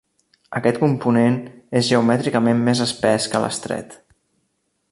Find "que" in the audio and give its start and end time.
3.35-3.43